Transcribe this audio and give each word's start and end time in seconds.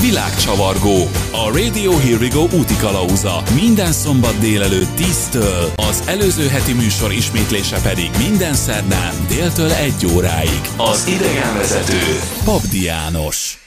Világcsavargó. 0.00 0.96
A 1.32 1.58
Radio 1.58 1.90
Here 1.90 2.16
We 2.16 2.28
Go 2.28 2.42
úti 2.58 2.76
kalauza. 2.76 3.42
Minden 3.54 3.92
szombat 3.92 4.38
délelőtt 4.38 4.96
10-től, 4.96 5.74
az 5.90 6.02
előző 6.06 6.46
heti 6.46 6.72
műsor 6.72 7.12
ismétlése 7.12 7.80
pedig 7.82 8.10
minden 8.28 8.54
szerdán 8.54 9.14
déltől 9.28 9.70
1 9.70 9.92
óráig. 10.16 10.60
Az 10.76 11.06
idegenvezető 11.06 12.02
Pabdi 12.44 12.82
János. 12.82 13.58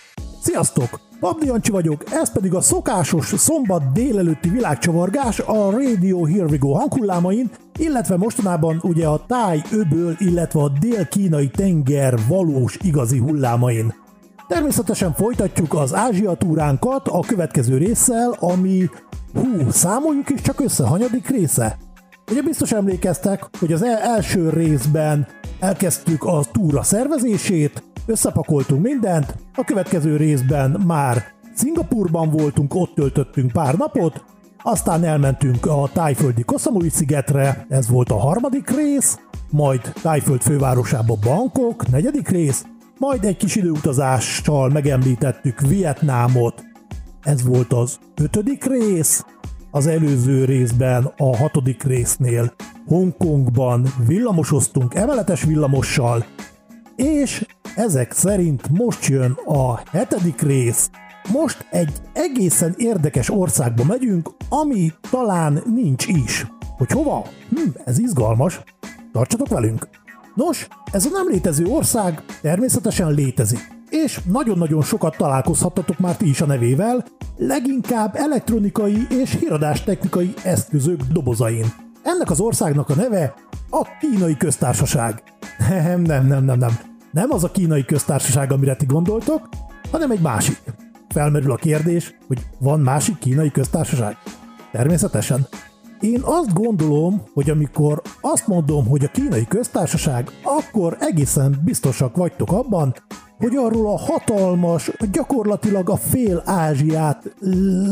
Sziasztok! 0.42 1.00
Pabdi 1.20 1.46
Jancsi 1.46 1.72
vagyok, 1.72 2.04
ez 2.12 2.32
pedig 2.32 2.54
a 2.54 2.62
szokásos 2.62 3.26
szombat 3.26 3.92
délelőtti 3.92 4.50
világcsavargás 4.50 5.40
a 5.40 5.70
Radio 5.72 6.26
Here 6.26 6.46
We 6.46 6.58
Go 6.58 6.72
hanghullámain, 6.72 7.50
illetve 7.78 8.18
mostanában 8.18 8.80
ugye 8.84 9.08
a 9.08 9.26
táj 9.28 9.62
öböl, 9.72 10.16
illetve 10.20 10.60
a 10.60 10.72
dél-kínai 10.80 11.48
tenger 11.48 12.14
valós 12.28 12.78
igazi 12.82 13.18
hullámain. 13.18 14.04
Természetesen 14.48 15.14
folytatjuk 15.14 15.74
az 15.74 15.94
Ázsia 15.94 16.34
túránkat 16.34 17.08
a 17.08 17.20
következő 17.20 17.78
résszel, 17.78 18.36
ami, 18.40 18.90
hú, 19.34 19.70
számoljuk 19.70 20.30
is 20.30 20.42
csak 20.42 20.60
össze, 20.60 20.86
hanyadik 20.86 21.28
része? 21.28 21.78
Ugye 22.32 22.42
biztos 22.42 22.72
emlékeztek, 22.72 23.50
hogy 23.60 23.74
az 23.74 23.84
el- 23.84 23.98
első 23.98 24.50
részben 24.50 25.28
elkezdtük 25.60 26.24
a 26.24 26.44
túra 26.52 26.84
szervezését, 26.84 27.84
összepakoltunk 28.06 28.82
mindent, 28.82 29.36
a 29.56 29.64
következő 29.64 30.18
részben 30.18 30.84
már 30.86 31.24
Szingapurban 31.56 32.30
voltunk, 32.30 32.76
ott 32.76 32.94
töltöttünk 32.96 33.52
pár 33.52 33.76
napot, 33.76 34.24
aztán 34.64 35.04
elmentünk 35.04 35.66
a 35.66 35.90
tájföldi 35.94 36.44
Koszamui 36.44 36.90
szigetre, 36.90 37.66
ez 37.70 37.90
volt 37.90 38.12
a 38.12 38.20
harmadik 38.20 38.70
rész, 38.70 39.20
majd 39.50 39.94
Tájföld 40.02 40.42
fővárosába 40.42 41.16
Bangkok, 41.22 41.88
negyedik 41.90 42.28
rész, 42.28 42.66
majd 42.98 43.24
egy 43.24 43.38
kis 43.38 43.56
időutazással 43.56 44.70
megemlítettük 44.70 45.60
Vietnámot, 45.62 46.64
ez 47.22 47.44
volt 47.44 47.74
az 47.74 48.00
ötödik 48.16 48.66
rész, 48.66 49.26
az 49.72 49.88
előző 49.88 50.46
részben, 50.46 51.14
a 51.18 51.38
hatodik 51.38 51.84
résznél 51.84 52.54
Hongkongban 52.88 53.88
villamosoztunk 54.08 54.94
emeletes 54.94 55.44
villamossal, 55.44 56.26
és 56.96 57.46
ezek 57.76 58.12
szerint 58.12 58.70
most 58.70 59.06
jön 59.06 59.32
a 59.46 59.82
hetedik 59.90 60.42
rész. 60.42 60.90
Most 61.32 61.68
egy 61.72 61.94
egészen 62.14 62.74
érdekes 62.78 63.30
országba 63.30 63.84
megyünk, 63.84 64.30
ami 64.50 64.92
talán 65.10 65.64
nincs 65.74 66.08
is. 66.08 66.46
Hogy 66.78 66.92
hova? 66.92 67.26
Hm, 67.50 67.70
ez 67.86 68.00
izgalmas. 68.00 68.62
Tartsatok 69.12 69.48
velünk! 69.48 70.05
Nos, 70.36 70.68
ez 70.92 71.06
a 71.06 71.10
nem 71.12 71.28
létező 71.28 71.66
ország 71.66 72.24
természetesen 72.42 73.14
létezik, 73.14 73.74
és 73.90 74.20
nagyon-nagyon 74.32 74.82
sokat 74.82 75.18
találkozhattatok 75.18 76.00
már 76.00 76.18
ti 76.18 76.30
is 76.30 76.42
a 76.42 76.46
nevével, 76.46 77.06
leginkább 77.38 78.16
elektronikai 78.16 79.08
és 79.10 79.36
híradástechnikai 79.40 80.34
eszközök 80.44 81.02
dobozain. 81.02 81.66
Ennek 82.04 82.30
az 82.30 82.40
országnak 82.40 82.90
a 82.90 82.96
neve 82.96 83.34
a 83.70 83.88
Kínai 84.00 84.38
Köztársaság. 84.38 85.24
Nem, 85.70 86.02
nem, 86.02 86.28
nem, 86.28 86.44
nem, 86.44 86.58
nem. 86.58 86.80
Nem 87.12 87.32
az 87.32 87.44
a 87.44 87.52
Kínai 87.52 87.86
Köztársaság, 87.86 88.52
amire 88.52 88.76
ti 88.76 88.86
gondoltok, 88.86 89.50
hanem 89.92 90.12
egy 90.12 90.22
másik. 90.22 90.62
Felmerül 91.10 91.52
a 91.52 91.56
kérdés, 91.56 92.18
hogy 92.28 92.46
van 92.60 92.80
másik 92.80 93.18
Kínai 93.18 93.52
Köztársaság? 93.52 94.18
Természetesen. 94.72 95.48
Én 96.00 96.22
azt 96.24 96.54
gondolom, 96.54 97.22
hogy 97.34 97.50
amikor 97.50 98.02
azt 98.22 98.48
mondom, 98.48 98.88
hogy 98.88 99.04
a 99.04 99.12
kínai 99.12 99.46
köztársaság, 99.48 100.30
akkor 100.44 100.98
egészen 101.00 101.62
biztosak 101.64 102.16
vagytok 102.16 102.52
abban, 102.52 102.94
hogy 103.38 103.56
arról 103.56 103.88
a 103.88 103.98
hatalmas, 103.98 104.92
gyakorlatilag 105.12 105.90
a 105.90 105.96
fél 105.96 106.42
Ázsiát 106.46 107.36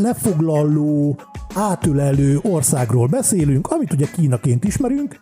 lefoglaló, 0.01 1.17
átölelő 1.55 2.39
országról 2.41 3.07
beszélünk, 3.07 3.67
amit 3.67 3.93
ugye 3.93 4.05
Kínaként 4.15 4.63
ismerünk, 4.63 5.21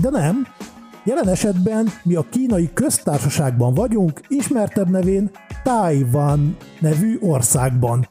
de 0.00 0.10
nem. 0.10 0.46
Jelen 1.04 1.28
esetben 1.28 1.88
mi 2.02 2.14
a 2.14 2.26
kínai 2.30 2.70
köztársaságban 2.74 3.74
vagyunk, 3.74 4.20
ismertebb 4.28 4.90
nevén 4.90 5.30
Taiwan 5.62 6.56
nevű 6.80 7.18
országban. 7.20 8.08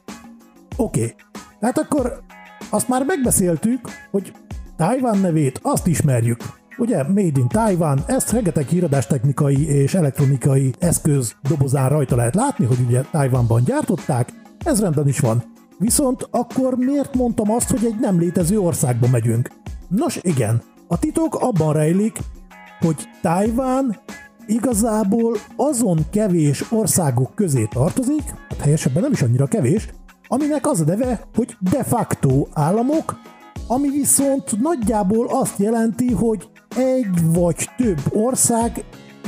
Oké, 0.76 1.00
okay. 1.00 1.14
tehát 1.60 1.78
akkor 1.78 2.22
azt 2.70 2.88
már 2.88 3.04
megbeszéltük, 3.04 3.80
hogy 4.10 4.32
Taiwan 4.76 5.18
nevét 5.18 5.60
azt 5.62 5.86
ismerjük. 5.86 6.40
Ugye, 6.78 7.02
Made 7.02 7.40
in 7.40 7.48
Taiwan, 7.48 8.02
ezt 8.06 8.32
rengeteg 8.32 8.66
híradástechnikai 8.66 9.66
és 9.66 9.94
elektronikai 9.94 10.72
eszköz 10.78 11.34
dobozán 11.48 11.88
rajta 11.88 12.16
lehet 12.16 12.34
látni, 12.34 12.64
hogy 12.64 12.78
ugye 12.86 13.00
Taiwanban 13.00 13.64
gyártották, 13.64 14.28
ez 14.64 14.80
rendben 14.80 15.08
is 15.08 15.18
van. 15.18 15.42
Viszont 15.78 16.28
akkor 16.30 16.76
miért 16.76 17.14
mondtam 17.14 17.50
azt, 17.50 17.70
hogy 17.70 17.84
egy 17.84 17.98
nem 18.00 18.18
létező 18.18 18.58
országba 18.58 19.08
megyünk? 19.08 19.50
Nos 19.88 20.18
igen, 20.22 20.62
a 20.88 20.98
titok 20.98 21.34
abban 21.34 21.72
rejlik, 21.72 22.18
hogy 22.80 23.08
Taiwan 23.22 23.96
igazából 24.46 25.36
azon 25.56 25.98
kevés 26.10 26.64
országok 26.70 27.34
közé 27.34 27.64
tartozik, 27.64 28.22
hát 28.48 28.60
helyesebben 28.60 29.02
nem 29.02 29.12
is 29.12 29.22
annyira 29.22 29.46
kevés, 29.46 29.88
aminek 30.28 30.66
az 30.66 30.80
a 30.80 30.84
neve, 30.84 31.20
hogy 31.34 31.56
de 31.60 31.84
facto 31.84 32.46
államok, 32.52 33.20
ami 33.66 33.90
viszont 33.90 34.60
nagyjából 34.60 35.26
azt 35.28 35.58
jelenti, 35.58 36.12
hogy 36.12 36.48
egy 36.76 37.32
vagy 37.32 37.68
több 37.76 38.00
ország 38.12 38.84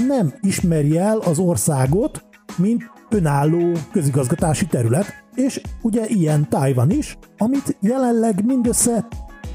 nem 0.06 0.32
ismeri 0.40 0.98
el 0.98 1.18
az 1.18 1.38
országot, 1.38 2.24
mint 2.56 2.90
önálló 3.10 3.72
közigazgatási 3.92 4.66
terület, 4.66 5.06
és 5.34 5.60
ugye 5.82 6.06
ilyen 6.06 6.48
Taiwan 6.48 6.90
is, 6.90 7.18
amit 7.38 7.76
jelenleg 7.80 8.44
mindössze 8.44 9.06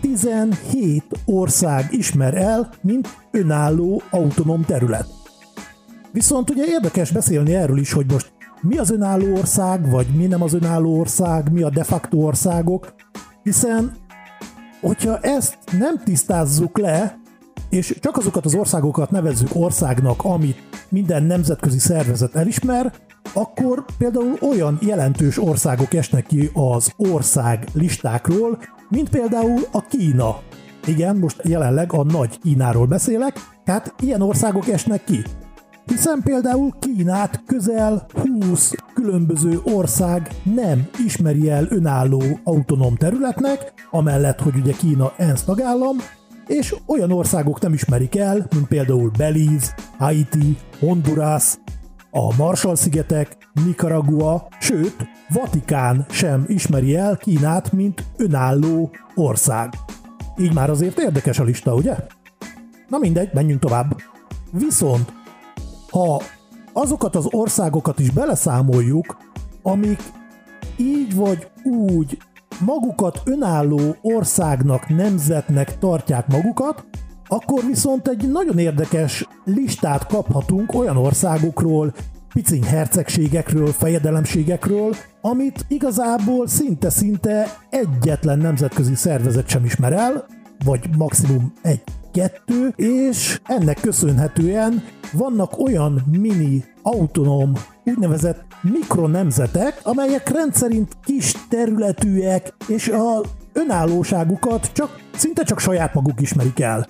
17 0.02 1.04
ország 1.26 1.88
ismer 1.92 2.36
el, 2.36 2.70
mint 2.82 3.18
önálló 3.32 4.02
autonóm 4.12 4.66
terület. 4.66 5.08
Viszont 6.12 6.50
ugye 6.50 6.66
érdekes 6.66 7.12
beszélni 7.12 7.56
erről 7.56 7.78
is, 7.78 7.92
hogy 7.92 8.12
most 8.12 8.34
mi 8.62 8.78
az 8.78 8.92
önálló 8.92 9.36
ország, 9.36 9.90
vagy 9.90 10.08
mi 10.08 10.26
nem 10.26 10.42
az 10.42 10.54
önálló 10.54 11.00
ország, 11.00 11.52
mi 11.52 11.62
a 11.62 11.70
de 11.70 11.84
facto 11.84 12.18
országok, 12.18 12.94
hiszen 13.44 13.92
hogyha 14.82 15.18
ezt 15.18 15.58
nem 15.80 16.04
tisztázzuk 16.04 16.78
le, 16.78 17.20
és 17.70 17.98
csak 18.02 18.18
azokat 18.18 18.46
az 18.46 18.56
országokat 18.56 19.12
nevezzük 19.12 19.50
országnak, 19.54 20.24
amit 20.24 20.58
minden 20.90 21.24
nemzetközi 21.24 21.80
szervezet 21.80 22.36
elismer, 22.36 22.94
akkor 23.34 23.86
például 23.98 24.38
olyan 24.42 24.78
jelentős 24.82 25.42
országok 25.42 25.94
esnek 25.94 26.26
ki 26.26 26.50
az 26.54 26.92
ország 26.98 27.68
listákról, 27.74 28.58
mint 28.90 29.10
például 29.10 29.60
a 29.72 29.82
Kína. 29.82 30.40
Igen, 30.86 31.16
most 31.16 31.42
jelenleg 31.44 31.94
a 31.94 32.04
nagy 32.04 32.40
Kínáról 32.40 32.86
beszélek, 32.86 33.40
tehát 33.64 33.94
ilyen 34.00 34.22
országok 34.22 34.68
esnek 34.68 35.04
ki 35.04 35.24
hiszen 35.86 36.22
például 36.24 36.74
Kínát 36.80 37.44
közel 37.46 38.06
20 38.14 38.74
különböző 38.94 39.60
ország 39.64 40.32
nem 40.44 40.88
ismeri 41.06 41.50
el 41.50 41.68
önálló 41.70 42.22
autonóm 42.44 42.96
területnek, 42.96 43.74
amellett, 43.92 44.40
hogy 44.40 44.56
ugye 44.56 44.74
Kína 44.74 45.14
ENSZ 45.18 45.44
tagállam, 45.44 45.98
és 46.48 46.76
olyan 46.86 47.12
országok 47.12 47.62
nem 47.62 47.74
ismerik 47.74 48.16
el, 48.16 48.48
mint 48.54 48.68
például 48.68 49.12
Belize, 49.18 49.76
Haiti, 49.98 50.58
Honduras, 50.80 51.58
a 52.12 52.36
Marshall-szigetek, 52.38 53.38
Nicaragua, 53.66 54.48
sőt, 54.60 54.96
Vatikán 55.30 56.06
sem 56.10 56.44
ismeri 56.48 56.96
el 56.96 57.18
Kínát, 57.18 57.72
mint 57.72 58.04
önálló 58.18 58.92
ország. 59.16 59.74
Így 60.38 60.54
már 60.54 60.70
azért 60.70 61.00
érdekes 61.00 61.40
a 61.40 61.44
lista, 61.44 61.74
ugye? 61.74 61.96
Na 62.88 62.98
mindegy, 62.98 63.30
menjünk 63.34 63.60
tovább. 63.60 63.96
Viszont 64.52 65.14
ha 65.96 66.22
azokat 66.74 67.16
az 67.16 67.28
országokat 67.30 68.00
is 68.00 68.10
beleszámoljuk, 68.10 69.18
amik 69.62 70.00
így 70.78 71.16
vagy 71.16 71.48
úgy 71.64 72.18
magukat 72.66 73.22
önálló 73.26 73.96
országnak, 74.02 74.88
nemzetnek 74.88 75.78
tartják 75.78 76.28
magukat, 76.28 76.86
akkor 77.28 77.64
viszont 77.66 78.08
egy 78.08 78.30
nagyon 78.32 78.58
érdekes 78.58 79.28
listát 79.46 80.08
kaphatunk 80.08 80.74
olyan 80.74 80.98
országokról, 80.98 81.94
piciny 82.34 82.64
hercegségekről, 82.64 83.68
fejedelemségekről, 83.68 84.96
amit 85.22 85.66
igazából 85.68 86.48
szinte-szinte 86.48 87.58
egyetlen 87.70 88.38
nemzetközi 88.38 88.96
szervezet 88.96 89.48
sem 89.48 89.66
ismer 89.66 89.94
el, 89.94 90.26
vagy 90.66 90.90
maximum 90.98 91.54
egy 91.62 91.82
kettő, 92.16 92.74
és 92.76 93.40
ennek 93.44 93.80
köszönhetően 93.82 94.84
vannak 95.12 95.60
olyan 95.60 96.04
mini 96.12 96.64
autonóm 96.82 97.52
úgynevezett 97.86 98.44
mikronemzetek, 98.62 99.80
amelyek 99.84 100.30
rendszerint 100.30 100.94
kis 101.04 101.34
területűek, 101.50 102.54
és 102.68 102.88
a 102.88 103.22
önállóságukat 103.54 104.72
csak 104.74 105.00
szinte 105.16 105.44
csak 105.44 105.60
saját 105.60 105.94
maguk 105.94 106.22
ismerik 106.22 106.60
el. 106.60 106.88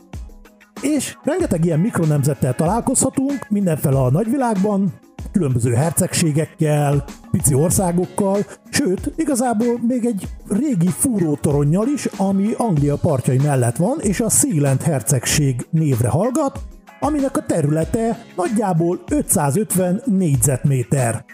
És 0.82 1.18
rengeteg 1.24 1.66
ilyen 1.66 1.80
mikronemzettel 1.80 2.56
találkozhatunk 2.56 3.50
mindenfele 3.50 4.00
a 4.00 4.12
nagyvilágban, 4.12 4.94
különböző 5.32 5.74
hercegségekkel, 5.74 7.04
pici 7.32 7.54
országokkal, 7.54 8.38
sőt, 8.70 9.12
igazából 9.16 9.80
még 9.88 10.06
egy 10.06 10.28
régi 10.50 10.88
fúrótoronnyal 10.88 11.88
is, 11.88 12.06
ami 12.06 12.54
Anglia 12.58 12.96
partjai 12.96 13.38
mellett 13.38 13.76
van, 13.76 13.98
és 14.02 14.20
a 14.20 14.30
Sealand 14.30 14.82
hercegség 14.82 15.68
névre 15.70 16.10
hallgat, 16.10 16.60
aminek 17.00 17.38
a 17.38 17.46
területe 17.46 18.26
nagyjából 18.36 19.00
550 19.10 20.02
négyzetméter. 20.06 21.26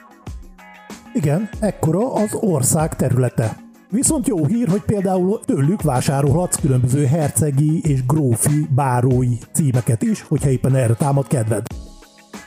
Igen, 1.13 1.49
ekkora 1.59 2.13
az 2.13 2.37
ország 2.39 2.95
területe. 2.95 3.57
Viszont 3.89 4.27
jó 4.27 4.45
hír, 4.45 4.67
hogy 4.67 4.81
például 4.81 5.39
tőlük 5.45 5.81
vásárolhatsz 5.81 6.59
különböző 6.59 7.05
hercegi 7.05 7.81
és 7.83 8.05
grófi 8.05 8.67
bárói 8.75 9.37
címeket 9.51 10.01
is, 10.01 10.21
hogyha 10.21 10.49
éppen 10.49 10.75
erre 10.75 10.93
támad 10.93 11.27
kedved. 11.27 11.65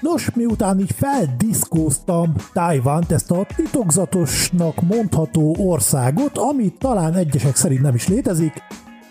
Nos, 0.04 0.30
miután 0.34 0.78
így 0.78 0.92
feldiszkóztam 0.92 2.32
Tájvánt, 2.52 3.12
ezt 3.12 3.30
a 3.30 3.46
titokzatosnak 3.56 4.80
mondható 4.80 5.56
országot, 5.58 6.38
ami 6.38 6.72
talán 6.78 7.14
egyesek 7.14 7.56
szerint 7.56 7.82
nem 7.82 7.94
is 7.94 8.08
létezik, 8.08 8.52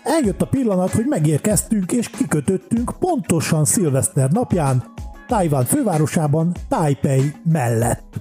eljött 0.04 0.42
a 0.42 0.46
pillanat, 0.46 0.90
hogy 0.90 1.04
megérkeztünk 1.08 1.92
és 1.92 2.08
kikötöttünk 2.08 2.92
pontosan 2.98 3.64
szilveszter 3.64 4.30
napján 4.30 4.84
Tájván 5.26 5.64
fővárosában, 5.64 6.52
Taipei 6.68 7.32
mellett. 7.44 8.20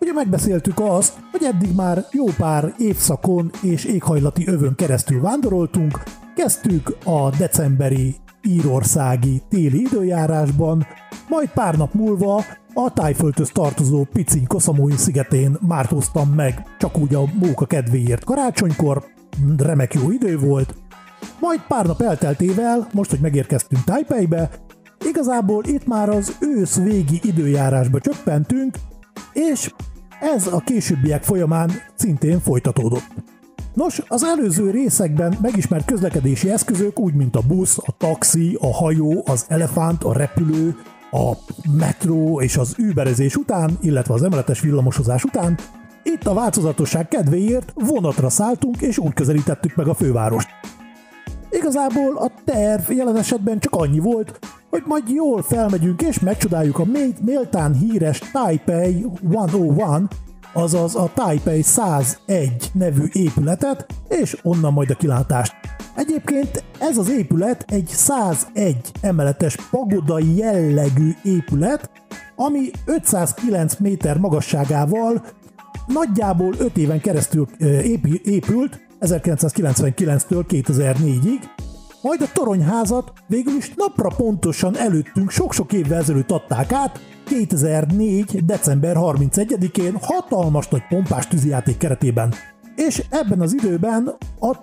Ugye 0.00 0.12
megbeszéltük 0.12 0.80
azt, 0.80 1.12
hogy 1.30 1.44
eddig 1.44 1.74
már 1.74 2.04
jó 2.10 2.24
pár 2.24 2.74
évszakon 2.78 3.50
és 3.62 3.84
éghajlati 3.84 4.46
övön 4.46 4.74
keresztül 4.74 5.20
vándoroltunk, 5.20 6.02
kezdtük 6.34 6.96
a 7.04 7.30
decemberi 7.38 8.16
írországi 8.48 9.42
téli 9.48 9.80
időjárásban, 9.80 10.86
majd 11.28 11.48
pár 11.48 11.76
nap 11.76 11.94
múlva 11.94 12.44
a 12.74 12.92
tájföldhöz 12.92 13.50
tartozó 13.52 14.04
piciny 14.12 14.46
Koszamói 14.46 14.96
szigetén 14.96 15.56
mártóztam 15.60 16.28
meg, 16.28 16.62
csak 16.78 16.98
úgy 16.98 17.14
a 17.14 17.24
móka 17.38 17.66
kedvéért 17.66 18.24
karácsonykor, 18.24 19.04
remek 19.56 19.94
jó 19.94 20.10
idő 20.10 20.38
volt, 20.38 20.74
majd 21.40 21.60
pár 21.68 21.86
nap 21.86 22.00
elteltével, 22.00 22.88
most, 22.92 23.10
hogy 23.10 23.20
megérkeztünk 23.20 23.84
Taipeibe, 23.84 24.50
igazából 25.04 25.64
itt 25.64 25.86
már 25.86 26.08
az 26.08 26.36
ősz 26.40 26.76
végi 26.76 27.20
időjárásba 27.22 28.00
csöppentünk, 28.00 28.76
és 29.32 29.72
ez 30.20 30.46
a 30.46 30.62
későbbiek 30.64 31.22
folyamán 31.22 31.70
szintén 31.94 32.40
folytatódott. 32.40 33.33
Nos, 33.74 34.02
az 34.08 34.24
előző 34.24 34.70
részekben 34.70 35.34
megismert 35.42 35.84
közlekedési 35.84 36.50
eszközök 36.50 36.98
úgy, 36.98 37.14
mint 37.14 37.36
a 37.36 37.40
busz, 37.46 37.78
a 37.78 37.96
taxi, 37.98 38.58
a 38.60 38.74
hajó, 38.74 39.22
az 39.26 39.44
elefánt, 39.48 40.04
a 40.04 40.12
repülő, 40.12 40.76
a 41.10 41.32
metró 41.78 42.40
és 42.40 42.56
az 42.56 42.74
überezés 42.78 43.36
után, 43.36 43.78
illetve 43.80 44.14
az 44.14 44.22
emeletes 44.22 44.60
villamosozás 44.60 45.24
után, 45.24 45.58
itt 46.02 46.26
a 46.26 46.34
változatosság 46.34 47.08
kedvéért 47.08 47.72
vonatra 47.74 48.28
szálltunk 48.28 48.80
és 48.80 48.98
úgy 48.98 49.14
közelítettük 49.14 49.74
meg 49.74 49.88
a 49.88 49.94
fővárost. 49.94 50.48
Igazából 51.50 52.16
a 52.16 52.30
terv 52.44 52.90
jelen 52.90 53.16
esetben 53.16 53.58
csak 53.58 53.74
annyi 53.74 53.98
volt, 53.98 54.38
hogy 54.70 54.82
majd 54.86 55.08
jól 55.08 55.42
felmegyünk 55.42 56.02
és 56.02 56.20
megcsodáljuk 56.20 56.78
a 56.78 56.86
méltán 57.20 57.74
híres 57.74 58.18
Taipei 58.32 59.06
101, 59.32 60.02
azaz 60.54 60.94
a 60.96 61.10
Taipei 61.14 61.62
101 61.62 62.70
nevű 62.72 63.04
épületet, 63.12 63.86
és 64.08 64.36
onnan 64.42 64.72
majd 64.72 64.90
a 64.90 64.94
kilátást. 64.94 65.54
Egyébként 65.96 66.64
ez 66.78 66.98
az 66.98 67.10
épület 67.10 67.64
egy 67.68 67.86
101 67.86 68.76
emeletes 69.00 69.56
pagoda 69.70 70.18
jellegű 70.34 71.10
épület, 71.22 71.90
ami 72.36 72.70
509 72.84 73.76
méter 73.78 74.18
magasságával 74.18 75.24
nagyjából 75.86 76.54
5 76.58 76.76
éven 76.76 77.00
keresztül 77.00 77.48
épült, 78.24 78.80
1999-től 79.00 80.44
2004-ig, 80.48 81.38
majd 82.04 82.22
a 82.22 82.32
toronyházat 82.32 83.12
végül 83.26 83.56
is 83.56 83.72
napra 83.76 84.08
pontosan 84.16 84.76
előttünk 84.76 85.30
sok-sok 85.30 85.72
évvel 85.72 85.98
ezelőtt 85.98 86.30
adták 86.30 86.72
át, 86.72 87.00
2004. 87.26 88.44
december 88.44 88.96
31-én 88.98 89.96
hatalmas 90.00 90.68
nagy 90.68 90.86
pompás 90.88 91.28
tűzijáték 91.28 91.76
keretében. 91.76 92.34
És 92.76 93.02
ebben 93.10 93.40
az 93.40 93.54
időben 93.54 94.16
a 94.40 94.56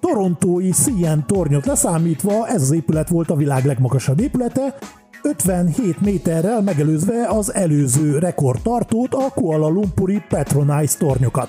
torontói 0.00 0.70
CN 0.70 1.18
tornyot 1.26 1.66
leszámítva 1.66 2.48
ez 2.48 2.62
az 2.62 2.70
épület 2.70 3.08
volt 3.08 3.30
a 3.30 3.36
világ 3.36 3.64
legmagasabb 3.64 4.20
épülete, 4.20 4.78
57 5.22 6.00
méterrel 6.00 6.62
megelőzve 6.62 7.26
az 7.28 7.54
előző 7.54 8.18
rekordtartót, 8.18 9.14
a 9.14 9.30
Kuala 9.34 9.68
Lumpuri 9.68 10.22
Petronice 10.28 10.98
tornyokat. 10.98 11.48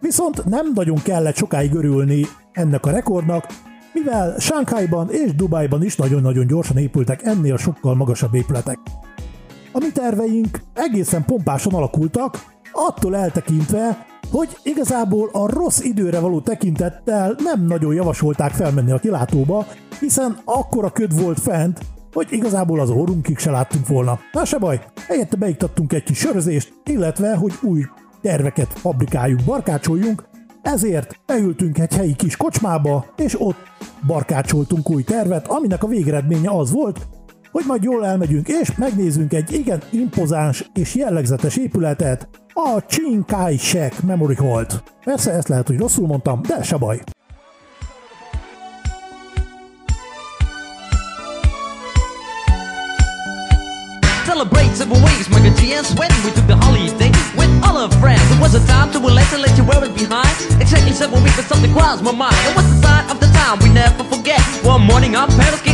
Viszont 0.00 0.44
nem 0.44 0.72
nagyon 0.74 1.02
kellett 1.02 1.36
sokáig 1.36 1.74
örülni 1.74 2.26
ennek 2.52 2.86
a 2.86 2.90
rekordnak, 2.90 3.46
mivel 3.94 4.38
Sánkhájban 4.38 5.10
és 5.10 5.34
Dubájban 5.34 5.84
is 5.84 5.96
nagyon-nagyon 5.96 6.46
gyorsan 6.46 6.76
épültek 6.76 7.22
ennél 7.22 7.56
sokkal 7.56 7.94
magasabb 7.94 8.34
épületek. 8.34 8.78
A 9.72 9.78
mi 9.78 9.92
terveink 9.92 10.60
egészen 10.74 11.24
pompásan 11.24 11.74
alakultak, 11.74 12.44
attól 12.72 13.16
eltekintve, 13.16 14.06
hogy 14.30 14.56
igazából 14.62 15.28
a 15.32 15.50
rossz 15.50 15.80
időre 15.80 16.20
való 16.20 16.40
tekintettel 16.40 17.34
nem 17.38 17.66
nagyon 17.66 17.94
javasolták 17.94 18.50
felmenni 18.50 18.90
a 18.90 18.98
kilátóba, 18.98 19.66
hiszen 20.00 20.36
akkora 20.44 20.90
köd 20.90 21.20
volt 21.22 21.40
fent, 21.40 21.80
hogy 22.12 22.26
igazából 22.30 22.80
az 22.80 22.90
órunkig 22.90 23.38
se 23.38 23.50
láttunk 23.50 23.86
volna. 23.86 24.18
Na 24.32 24.44
se 24.44 24.58
baj, 24.58 24.80
helyette 25.06 25.36
beiktattunk 25.36 25.92
egy 25.92 26.02
kis 26.02 26.18
sörözést, 26.18 26.72
illetve, 26.84 27.34
hogy 27.34 27.52
új 27.62 27.82
terveket 28.20 28.72
fabrikáljuk, 28.72 29.40
barkácsoljunk, 29.44 30.24
ezért 30.64 31.20
beültünk 31.26 31.78
egy 31.78 31.94
helyi 31.94 32.14
kis 32.14 32.36
kocsmába, 32.36 33.06
és 33.16 33.40
ott 33.40 33.56
barkácsoltunk 34.06 34.90
új 34.90 35.02
tervet, 35.02 35.48
aminek 35.48 35.82
a 35.82 35.86
végeredménye 35.86 36.50
az 36.50 36.70
volt, 36.70 37.06
hogy 37.50 37.64
majd 37.66 37.82
jól 37.82 38.06
elmegyünk 38.06 38.48
és 38.48 38.74
megnézzünk 38.74 39.32
egy 39.32 39.52
igen 39.52 39.82
impozáns 39.90 40.70
és 40.74 40.94
jellegzetes 40.94 41.56
épületet, 41.56 42.28
a 42.54 42.82
Chiang 42.86 43.24
Kai-shek 43.24 44.02
Memory 44.02 44.34
Hall-t. 44.34 44.82
Persze 45.04 45.30
ezt 45.30 45.48
lehet, 45.48 45.66
hogy 45.66 45.78
rosszul 45.78 46.06
mondtam, 46.06 46.40
de 46.42 46.62
se 46.62 46.76
baj. 46.76 47.00
Celebrate 54.26 54.74
several 54.74 55.02
ways, 55.02 55.28
my 55.28 55.40
good 55.40 55.54
GS, 55.54 55.94
when 55.98 56.10
we 56.24 56.30
took 56.32 56.46
the 56.46 56.56
holiday 56.56 57.13
all 57.64 57.76
our 57.78 57.90
friends. 58.00 58.22
It 58.30 58.40
was 58.40 58.54
a 58.54 58.62
time 58.66 58.92
to 58.92 58.98
relax 59.00 59.32
and 59.32 59.42
let 59.42 59.56
you 59.56 59.64
wear 59.64 59.82
it 59.84 59.94
behind. 59.96 60.28
Exactly 60.60 60.92
seven 60.92 61.22
weeks, 61.22 61.36
but 61.36 61.46
something 61.46 61.72
crossed 61.72 62.04
my 62.04 62.12
mind. 62.12 62.36
It 62.48 62.54
was 62.56 62.66
the 62.68 62.78
sign 62.84 63.04
of 63.10 63.18
the 63.20 63.28
time 63.32 63.58
we 63.64 63.68
never 63.72 64.04
forget. 64.04 64.40
One 64.62 64.82
morning, 64.82 65.16
our 65.16 65.28
parents 65.28 65.62
kicked 65.62 65.73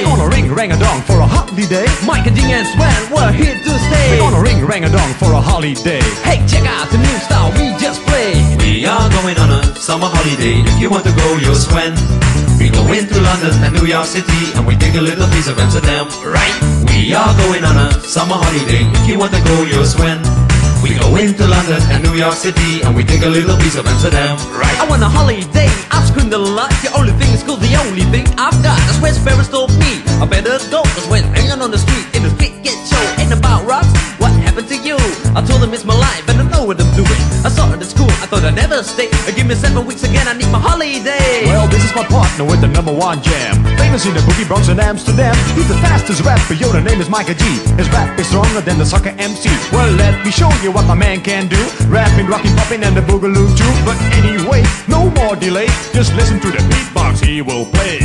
We 0.01 0.07
gonna 0.07 0.33
ring 0.33 0.49
rang 0.51 0.71
a 0.71 0.79
dong 0.79 1.01
for 1.05 1.21
a 1.21 1.27
holiday. 1.29 1.85
Mike 2.09 2.25
and 2.25 2.35
Ding 2.35 2.49
and 2.49 2.65
Sven, 2.65 3.13
we're 3.13 3.31
here 3.31 3.53
to 3.53 3.73
stay. 3.85 4.17
We're 4.17 4.25
gonna 4.25 4.41
ring 4.41 4.65
rang 4.65 4.83
a 4.83 4.89
dong 4.89 5.13
for 5.21 5.29
a 5.29 5.39
holiday. 5.39 6.01
Hey, 6.25 6.41
check 6.49 6.65
out 6.65 6.89
the 6.89 6.97
new 6.97 7.17
style 7.21 7.53
we 7.53 7.69
just 7.77 8.01
played. 8.09 8.41
We 8.65 8.83
are 8.89 9.07
going 9.21 9.37
on 9.37 9.51
a 9.53 9.61
summer 9.75 10.09
holiday. 10.09 10.65
If 10.65 10.81
you 10.81 10.89
want 10.89 11.05
to 11.05 11.13
go, 11.13 11.37
you'll 11.37 11.53
swim. 11.53 11.93
We 12.57 12.73
go 12.73 12.81
into 12.89 13.21
London 13.21 13.53
and 13.61 13.77
New 13.77 13.85
York 13.85 14.07
City 14.07 14.49
and 14.57 14.65
we 14.65 14.75
take 14.75 14.95
a 14.95 15.01
little 15.01 15.29
piece 15.37 15.47
of 15.47 15.59
Amsterdam, 15.59 16.09
right? 16.25 16.55
We 16.89 17.13
are 17.13 17.37
going 17.45 17.63
on 17.63 17.77
a 17.77 17.93
summer 18.01 18.41
holiday. 18.41 18.89
If 19.05 19.07
you 19.07 19.19
want 19.19 19.33
to 19.37 19.41
go, 19.45 19.69
you'll 19.69 19.85
swim. 19.85 20.17
We 20.81 20.97
go 20.97 21.15
into 21.15 21.45
London 21.45 21.77
and 21.93 22.01
New 22.03 22.17
York 22.17 22.33
City 22.33 22.81
and 22.81 22.95
we 22.95 23.03
take 23.03 23.21
a 23.21 23.29
little 23.29 23.55
piece 23.57 23.77
of 23.77 23.85
Amsterdam. 23.85 24.35
Right. 24.49 24.73
I 24.81 24.89
want 24.89 25.03
a 25.03 25.09
holiday. 25.09 25.69
I've 25.93 26.07
screamed 26.07 26.33
a 26.33 26.37
lot. 26.37 26.71
The 26.81 26.89
only 26.97 27.13
thing 27.21 27.31
is 27.33 27.43
cool. 27.43 27.57
The 27.57 27.75
only 27.85 28.01
thing 28.09 28.25
I've 28.41 28.57
got. 28.65 28.81
That's 28.89 28.99
where 28.99 29.13
Ferris 29.13 29.47
told 29.47 29.69
me. 29.77 30.01
I 30.17 30.25
better 30.25 30.57
go. 30.73 30.81
Cause 30.97 31.07
when 31.07 31.23
hanging 31.37 31.61
on 31.61 31.69
the 31.69 31.77
street 31.77 32.09
in 32.17 32.23
the 32.23 32.31
street 32.33 32.63
get 32.63 32.73
show 32.89 33.21
ain't 33.21 33.31
about 33.31 33.65
rocks. 33.65 33.93
What 34.17 34.31
happened 34.41 34.67
to 34.69 34.77
you? 34.77 34.97
I 35.37 35.45
told 35.45 35.61
him 35.61 35.71
it's 35.73 35.85
my 35.85 35.97
life 35.97 36.27
and 36.27 36.41
I 36.41 36.49
know 36.49 36.65
what 36.65 36.81
I'm 36.81 36.89
doing. 36.97 37.30
I 38.31 38.39
saw 38.39 38.47
it 38.47 38.47
at 38.47 38.47
school. 38.47 38.47
I 38.47 38.51
never 38.51 38.83
stay. 38.83 39.09
Give 39.35 39.47
me 39.47 39.55
seven 39.55 39.85
weeks 39.85 40.03
again. 40.03 40.27
I 40.27 40.33
need 40.33 40.49
my 40.51 40.59
holiday. 40.59 41.45
Well, 41.45 41.67
this 41.67 41.83
is 41.83 41.93
my 41.95 42.03
partner 42.05 42.45
with 42.45 42.61
the 42.61 42.67
number 42.67 42.93
one 42.93 43.21
jam. 43.21 43.63
Famous 43.77 44.05
in 44.05 44.13
the 44.13 44.21
boogie 44.21 44.47
Bronx 44.47 44.69
and 44.69 44.79
Amsterdam. 44.79 45.35
He's 45.55 45.67
the 45.67 45.75
fastest 45.83 46.21
rapper, 46.23 46.53
yo, 46.53 46.71
the 46.71 46.81
name 46.81 47.01
is 47.01 47.09
Micah 47.09 47.35
G. 47.35 47.43
His 47.75 47.89
rap 47.89 48.17
is 48.19 48.27
stronger 48.27 48.61
than 48.61 48.77
the 48.77 48.85
soccer 48.85 49.13
MC. 49.17 49.49
Well, 49.71 49.91
let 49.95 50.23
me 50.23 50.31
show 50.31 50.49
you 50.63 50.71
what 50.71 50.85
my 50.85 50.95
man 50.95 51.21
can 51.21 51.47
do. 51.47 51.61
Rapping, 51.87 52.27
rocking, 52.27 52.55
popping, 52.55 52.83
and 52.83 52.95
the 52.95 53.01
boogaloo 53.01 53.51
too. 53.57 53.73
But 53.83 53.97
anyway, 54.15 54.63
no 54.87 55.09
more 55.11 55.35
delay. 55.35 55.67
Just 55.93 56.13
listen 56.15 56.39
to 56.39 56.51
the 56.51 56.61
beatbox 56.71 57.23
he 57.23 57.41
will 57.41 57.65
play. 57.65 57.99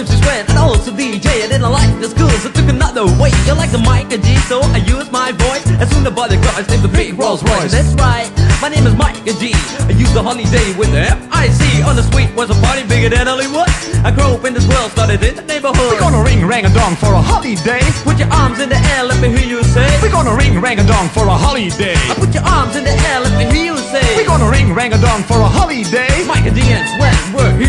Name 0.00 0.08
is 0.08 0.48
and 0.48 0.56
also 0.56 0.88
oh, 0.88 0.96
DJ. 0.96 1.44
I 1.44 1.52
didn't 1.52 1.68
like 1.68 1.92
the 2.00 2.08
schools, 2.08 2.40
I 2.40 2.50
took 2.56 2.72
another 2.72 3.04
way. 3.20 3.28
You 3.44 3.52
like 3.52 3.68
the 3.68 3.84
Micah 3.84 4.16
G, 4.16 4.32
so 4.48 4.64
I 4.72 4.80
use 4.88 5.12
my 5.12 5.28
voice. 5.28 5.60
As 5.76 5.92
soon 5.92 6.08
as 6.08 6.16
the 6.16 6.40
cars 6.40 6.64
named 6.72 6.80
the 6.80 6.88
big 6.88 7.20
Rolls 7.20 7.44
Royce. 7.44 7.76
That's 7.76 7.92
right, 8.00 8.32
my 8.64 8.72
name 8.72 8.88
is 8.88 8.96
Micah 8.96 9.36
G. 9.36 9.52
I 9.52 9.92
use 9.92 10.08
the 10.16 10.24
holiday 10.24 10.72
with 10.80 10.88
the 10.96 11.04
F-I-C. 11.04 11.84
On 11.84 12.00
the 12.00 12.02
street 12.08 12.32
was 12.32 12.48
a 12.48 12.56
party 12.64 12.80
bigger 12.88 13.12
than 13.12 13.28
Hollywood. 13.28 13.68
I 14.00 14.08
grew 14.08 14.40
up 14.40 14.44
in 14.48 14.56
this 14.56 14.64
world, 14.72 14.88
started 14.96 15.20
in 15.20 15.36
the 15.36 15.44
neighborhood. 15.44 15.92
We're 15.92 16.00
gonna 16.00 16.24
ring 16.24 16.48
rang 16.48 16.64
a 16.64 16.72
dong 16.72 16.96
for 16.96 17.12
a 17.12 17.20
holiday. 17.20 17.84
Put 18.00 18.16
your 18.16 18.32
arms 18.32 18.56
in 18.56 18.72
the 18.72 18.80
air, 18.96 19.04
let 19.04 19.20
me 19.20 19.28
hear 19.36 19.44
you 19.44 19.60
say. 19.68 19.84
We're 20.00 20.16
gonna 20.16 20.32
ring 20.32 20.64
rang 20.64 20.80
a 20.80 20.86
dong 20.88 21.12
for 21.12 21.28
a 21.28 21.36
holiday. 21.36 21.92
I 22.08 22.16
put 22.16 22.32
your 22.32 22.48
arms 22.48 22.72
in 22.72 22.88
the 22.88 22.96
air, 23.12 23.20
let 23.20 23.36
me 23.36 23.52
hear 23.52 23.76
you 23.76 23.78
say. 23.92 24.00
We're 24.16 24.24
gonna 24.24 24.48
ring 24.48 24.72
rang 24.72 24.96
a 24.96 25.00
dong 25.04 25.28
for 25.28 25.36
a 25.44 25.50
holiday. 25.60 26.24
Micah 26.24 26.56
G 26.56 26.64
and 26.72 26.88
Sweat, 26.96 27.20
we're 27.36 27.52
here 27.52 27.52
to 27.52 27.52
stay. 27.52 27.59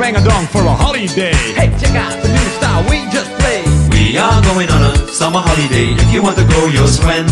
We're 0.00 0.12
gonna 0.12 0.24
ring 0.24 0.24
rang 0.24 0.24
a 0.24 0.32
dong 0.32 0.46
for 0.48 0.64
a 0.64 0.72
holiday. 0.72 1.36
Hey, 1.52 1.68
check 1.76 1.92
out 1.92 2.16
the 2.22 2.28
new 2.32 2.48
style 2.56 2.80
we 2.88 3.04
just 3.12 3.28
played. 3.36 3.68
We 3.92 4.16
are 4.16 4.40
going 4.48 4.70
on 4.72 4.80
a 4.80 4.96
summer 5.12 5.44
holiday. 5.44 5.92
If 5.92 6.08
you 6.08 6.22
want 6.22 6.38
to 6.40 6.46
go, 6.48 6.72
you'll 6.72 6.88
swim. 6.88 7.28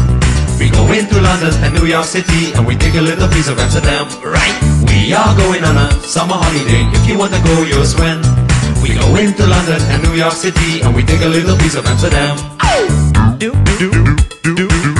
We 0.60 0.68
go 0.68 0.84
into 0.92 1.16
London 1.16 1.56
and 1.64 1.72
New 1.72 1.88
York 1.88 2.04
City 2.04 2.52
and 2.52 2.66
we 2.66 2.76
take 2.76 2.94
a 2.96 3.00
little 3.00 3.26
piece 3.28 3.48
of 3.48 3.58
Amsterdam. 3.58 4.04
Right. 4.20 4.52
We 4.84 5.14
are 5.16 5.32
going 5.40 5.64
on 5.64 5.80
a 5.80 5.88
summer 6.04 6.36
holiday. 6.36 6.84
If 6.92 7.08
you 7.08 7.16
want 7.16 7.32
to 7.32 7.40
go, 7.40 7.64
you'll 7.64 7.88
swim. 7.88 8.20
We 8.84 8.92
go 8.92 9.16
into 9.16 9.48
London 9.48 9.80
and 9.88 10.02
New 10.04 10.12
York 10.20 10.36
City 10.36 10.84
and 10.84 10.94
we 10.94 11.02
take 11.04 11.24
a 11.24 11.30
little 11.32 11.56
piece 11.56 11.74
of 11.74 11.86
Amsterdam. 11.86 12.36
Oh. 12.60 12.84
Do, 13.38 13.56
do, 13.64 13.88
do, 13.88 14.16
do, 14.44 14.68
do, 14.68 14.68
do, 14.68 14.97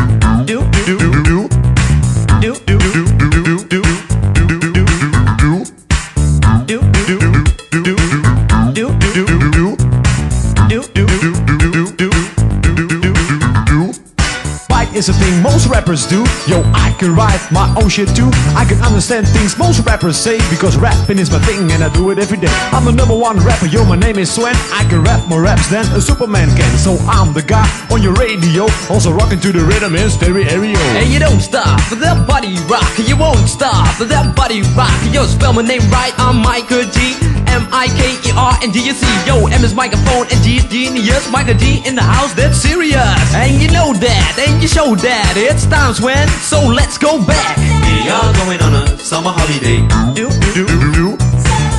thing 15.28 15.42
most 15.42 15.66
rappers 15.66 16.06
do. 16.06 16.24
Yo, 16.46 16.62
I 16.74 16.94
can 16.98 17.14
write 17.14 17.40
my 17.50 17.66
own 17.80 17.88
shit 17.88 18.08
too. 18.14 18.30
I 18.56 18.64
can 18.64 18.80
understand 18.82 19.28
things 19.28 19.56
most 19.58 19.84
rappers 19.86 20.16
say 20.16 20.38
because 20.50 20.76
rapping 20.76 21.18
is 21.18 21.30
my 21.30 21.38
thing 21.40 21.70
and 21.72 21.82
I 21.84 21.92
do 21.92 22.10
it 22.10 22.18
every 22.18 22.38
day. 22.38 22.52
I'm 22.72 22.84
the 22.84 22.92
number 22.92 23.16
one 23.16 23.36
rapper, 23.38 23.66
yo, 23.66 23.84
my 23.84 23.96
name 23.96 24.18
is 24.18 24.32
Swen. 24.32 24.54
I 24.72 24.84
can 24.88 25.02
rap 25.02 25.28
more 25.28 25.42
raps 25.42 25.68
than 25.68 25.84
a 25.92 26.00
Superman 26.00 26.48
can. 26.56 26.78
So 26.78 26.96
I'm 27.08 27.32
the 27.32 27.42
guy 27.42 27.68
on 27.90 28.02
your 28.02 28.14
radio, 28.14 28.66
also 28.88 29.12
rocking 29.12 29.40
to 29.40 29.52
the 29.52 29.64
rhythm 29.64 29.94
in 29.96 30.10
stereo. 30.10 30.78
And 30.98 31.10
you 31.12 31.18
don't 31.18 31.40
stop 31.40 31.80
for 31.82 31.96
that 31.96 32.26
body 32.26 32.56
rock. 32.68 32.88
You 32.98 33.16
won't 33.16 33.48
stop 33.48 33.86
that 33.98 34.34
body 34.34 34.62
rock. 34.76 34.96
Yo, 35.12 35.26
spell 35.26 35.52
my 35.52 35.62
name 35.62 35.84
right. 35.90 36.12
I'm 36.18 36.36
Micah 36.42 36.84
G. 36.90 37.37
M 37.58 37.66
I 37.74 37.90
K 37.90 38.14
E 38.22 38.30
R 38.38 38.54
and 38.62 38.70
D 38.72 38.86
S 38.86 39.02
E. 39.02 39.10
Yo, 39.26 39.46
M 39.50 39.64
is 39.66 39.74
microphone 39.74 40.30
and 40.30 40.38
G 40.46 40.62
is 40.62 40.64
genius. 40.70 41.26
Micah 41.30 41.54
G 41.54 41.82
in 41.84 41.96
the 41.96 42.02
house, 42.02 42.32
that's 42.34 42.56
serious. 42.56 43.34
And 43.34 43.60
you 43.60 43.66
know 43.74 43.90
that, 43.98 44.38
and 44.38 44.62
you 44.62 44.68
show 44.68 44.94
that. 44.94 45.34
It's 45.34 45.66
times 45.66 46.00
when, 46.00 46.28
so 46.38 46.62
let's 46.62 46.96
go 46.98 47.18
back. 47.26 47.58
We 47.58 48.06
are 48.06 48.30
going 48.46 48.62
on 48.62 48.72
a 48.78 48.84
summer 48.98 49.34
holiday. 49.34 49.82
Do, 50.14 50.30
Do, 50.54 50.64
do, 50.94 51.18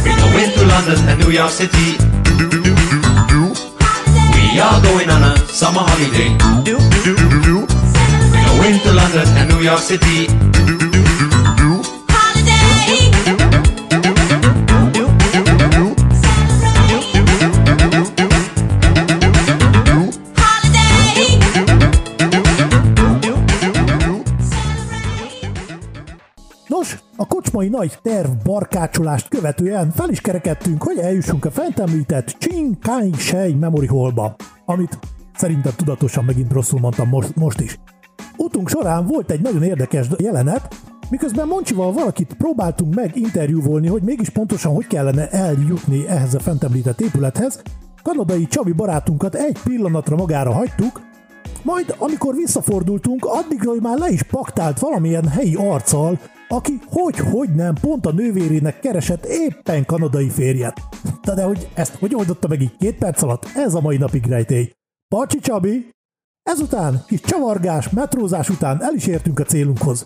We 0.03 0.11
go 0.19 0.27
into 0.35 0.67
London 0.67 0.99
and 1.07 1.17
New 1.23 1.31
York 1.31 1.51
City. 1.51 1.95
We 4.35 4.59
are 4.59 4.79
going 4.83 5.09
on 5.09 5.23
a 5.31 5.33
summer 5.47 5.79
holiday. 5.79 6.35
We 6.67 6.75
go 8.35 8.53
into 8.67 8.91
London 8.91 9.27
and 9.39 9.47
New 9.47 9.61
York 9.63 9.79
City. 9.79 10.27
Kocsmai 27.59 27.79
nagy 27.79 27.99
terv 28.01 28.29
barkácsolást 28.43 29.27
követően 29.27 29.91
fel 29.91 30.09
is 30.09 30.21
kerekedtünk, 30.21 30.83
hogy 30.83 30.97
eljussunk 30.97 31.45
a 31.45 31.51
fent 31.51 31.79
említett 31.79 32.35
Ching 32.37 32.77
Kai 32.79 33.11
Shei 33.13 33.53
Memory 33.53 33.87
Hallba, 33.87 34.35
amit 34.65 34.99
szerintem 35.35 35.71
tudatosan 35.75 36.23
megint 36.23 36.51
rosszul 36.51 36.79
mondtam 36.79 37.09
most, 37.09 37.35
most 37.35 37.59
is. 37.59 37.79
Utunk 38.37 38.69
során 38.69 39.05
volt 39.05 39.31
egy 39.31 39.41
nagyon 39.41 39.63
érdekes 39.63 40.07
jelenet, 40.17 40.75
miközben 41.09 41.47
Moncsival 41.47 41.91
valakit 41.91 42.33
próbáltunk 42.33 42.95
meg 42.95 43.15
interjúvolni, 43.15 43.87
hogy 43.87 44.01
mégis 44.01 44.29
pontosan 44.29 44.73
hogy 44.73 44.87
kellene 44.87 45.29
eljutni 45.29 46.07
ehhez 46.07 46.33
a 46.33 46.39
fent 46.39 46.63
említett 46.63 47.01
épülethez, 47.01 47.61
kanadai 48.03 48.47
Csabi 48.47 48.71
barátunkat 48.71 49.35
egy 49.35 49.57
pillanatra 49.63 50.15
magára 50.15 50.53
hagytuk, 50.53 51.01
majd, 51.63 51.95
amikor 51.97 52.35
visszafordultunk, 52.35 53.25
addigra 53.25 53.75
ő 53.75 53.79
már 53.79 53.97
le 53.97 54.09
is 54.09 54.23
paktált 54.23 54.79
valamilyen 54.79 55.27
helyi 55.27 55.55
arccal, 55.55 56.19
aki 56.47 56.79
hogy-hogy 56.85 57.55
nem 57.55 57.73
pont 57.81 58.05
a 58.05 58.11
nővérének 58.11 58.79
keresett 58.79 59.25
éppen 59.25 59.85
kanadai 59.85 60.29
férjet. 60.29 60.81
Na 61.21 61.33
de 61.33 61.43
hogy 61.43 61.69
ezt 61.73 61.95
hogy 61.95 62.15
oldotta 62.15 62.47
meg 62.47 62.61
így 62.61 62.77
két 62.77 62.97
perc 62.97 63.21
alatt? 63.21 63.47
Ez 63.55 63.73
a 63.73 63.81
mai 63.81 63.97
napig 63.97 64.25
rejtély. 64.25 64.71
Pacsi 65.15 65.39
Csabi! 65.39 65.89
Ezután, 66.43 67.03
kis 67.07 67.21
csavargás, 67.21 67.89
metrózás 67.89 68.49
után 68.49 68.83
el 68.83 68.93
is 68.93 69.07
értünk 69.07 69.39
a 69.39 69.43
célunkhoz. 69.43 70.05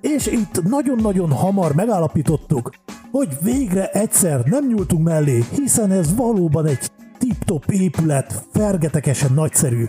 És 0.00 0.26
itt 0.26 0.62
nagyon-nagyon 0.62 1.30
hamar 1.32 1.74
megállapítottuk, 1.74 2.70
hogy 3.10 3.28
végre 3.42 3.90
egyszer 3.90 4.44
nem 4.44 4.66
nyúltunk 4.66 5.04
mellé, 5.04 5.44
hiszen 5.54 5.90
ez 5.90 6.14
valóban 6.14 6.66
egy 6.66 6.90
tip-top 7.18 7.64
épület, 7.70 8.44
fergetegesen 8.52 9.32
nagyszerű. 9.32 9.84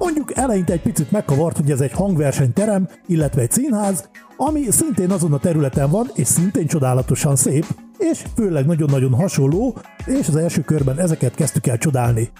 Mondjuk 0.00 0.36
eleinte 0.36 0.72
egy 0.72 0.82
picit 0.82 1.10
megkavart, 1.10 1.56
hogy 1.56 1.70
ez 1.70 1.80
egy 1.80 1.92
hangversenyterem, 1.92 2.88
illetve 3.06 3.40
egy 3.40 3.50
színház, 3.50 4.10
ami 4.36 4.70
szintén 4.70 5.10
azon 5.10 5.32
a 5.32 5.38
területen 5.38 5.90
van, 5.90 6.10
és 6.14 6.26
szintén 6.26 6.66
csodálatosan 6.66 7.36
szép, 7.36 7.66
és 7.98 8.24
főleg 8.34 8.66
nagyon-nagyon 8.66 9.14
hasonló, 9.14 9.76
és 10.06 10.28
az 10.28 10.36
első 10.36 10.60
körben 10.60 10.98
ezeket 10.98 11.34
kezdtük 11.34 11.66
el 11.66 11.78
csodálni. 11.78 12.30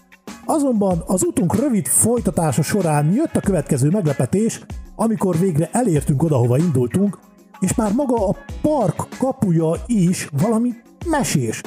Azonban 0.44 1.02
az 1.06 1.22
utunk 1.22 1.56
rövid 1.56 1.86
folytatása 1.86 2.62
során 2.62 3.12
jött 3.12 3.36
a 3.36 3.40
következő 3.40 3.88
meglepetés, 3.90 4.60
amikor 4.96 5.38
végre 5.38 5.68
elértünk 5.72 6.22
oda, 6.22 6.36
hova 6.36 6.58
indultunk, 6.58 7.18
és 7.58 7.74
már 7.74 7.92
maga 7.92 8.28
a 8.28 8.36
park 8.62 9.08
kapuja 9.18 9.72
is 9.86 10.28
valami 10.42 10.70
mesés. 11.06 11.60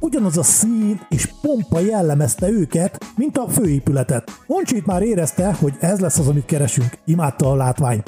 Ugyanaz 0.00 0.38
a 0.38 0.42
szín 0.42 1.00
és 1.08 1.32
pompa 1.40 1.80
jellemezte 1.80 2.48
őket, 2.48 3.04
mint 3.16 3.38
a 3.38 3.48
főépületet. 3.48 4.30
Moncsit 4.46 4.86
már 4.86 5.02
érezte, 5.02 5.52
hogy 5.52 5.74
ez 5.80 6.00
lesz 6.00 6.18
az, 6.18 6.28
amit 6.28 6.44
keresünk. 6.44 6.98
Imádta 7.04 7.50
a 7.50 7.56
látvány. 7.56 8.02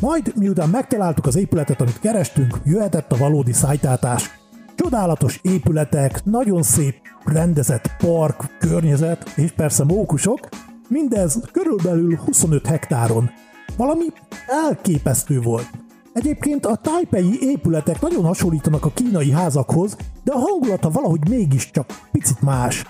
Majd, 0.00 0.32
miután 0.36 0.68
megtaláltuk 0.68 1.26
az 1.26 1.36
épületet, 1.36 1.80
amit 1.80 2.00
kerestünk, 2.00 2.60
jöhetett 2.64 3.12
a 3.12 3.16
valódi 3.16 3.52
szájtátás. 3.52 4.30
Csodálatos 4.74 5.40
épületek, 5.42 6.24
nagyon 6.24 6.62
szép 6.62 6.94
rendezett 7.24 7.90
park, 7.98 8.56
környezet, 8.58 9.32
és 9.36 9.50
persze 9.50 9.84
mókusok, 9.84 10.48
mindez 10.88 11.40
körülbelül 11.52 12.16
25 12.16 12.66
hektáron. 12.66 13.30
Valami 13.76 14.04
elképesztő 14.46 15.40
volt. 15.40 15.85
Egyébként 16.16 16.66
a 16.66 16.76
tájpei 16.76 17.38
épületek 17.40 18.00
nagyon 18.00 18.24
hasonlítanak 18.24 18.84
a 18.84 18.90
kínai 18.94 19.30
házakhoz, 19.30 19.96
de 20.24 20.32
a 20.32 20.38
hangulata 20.38 20.90
valahogy 20.90 21.28
mégiscsak 21.28 21.86
picit 22.12 22.42
más. 22.42 22.84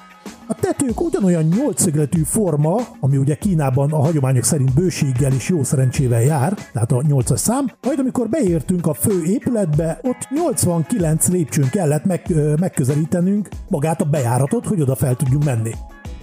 A 0.46 0.54
tetők 0.54 1.00
ugyanolyan 1.00 1.44
nyolcszögletű 1.44 2.22
forma, 2.22 2.76
ami 3.00 3.16
ugye 3.16 3.34
Kínában 3.34 3.92
a 3.92 4.00
hagyományok 4.00 4.44
szerint 4.44 4.74
bőséggel 4.74 5.32
és 5.32 5.48
jó 5.48 5.62
szerencsével 5.62 6.22
jár, 6.22 6.54
tehát 6.72 6.92
a 6.92 7.02
8-as 7.02 7.36
szám, 7.36 7.70
majd 7.82 7.98
amikor 7.98 8.28
beértünk 8.28 8.86
a 8.86 8.94
fő 8.94 9.24
épületbe, 9.24 10.00
ott 10.02 10.28
89 10.30 11.28
lépcsőn 11.28 11.70
kellett 11.70 12.04
meg, 12.04 12.22
ö, 12.28 12.54
megközelítenünk 12.60 13.48
magát 13.68 14.00
a 14.00 14.04
bejáratot, 14.04 14.66
hogy 14.66 14.80
oda 14.80 14.94
fel 14.94 15.16
tudjunk 15.16 15.44
menni. 15.44 15.72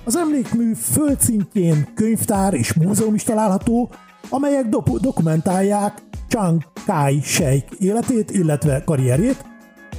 Az 0.03 0.15
emlékmű 0.15 0.74
földszintjén 0.74 1.88
könyvtár 1.95 2.53
és 2.53 2.74
múzeum 2.74 3.13
is 3.13 3.24
található, 3.24 3.89
amelyek 4.30 4.65
do- 4.65 5.00
dokumentálják 5.00 6.01
Chiang 6.27 6.62
Kai-shek 6.86 7.72
életét, 7.80 8.32
illetve 8.32 8.84
karrierjét, 8.86 9.46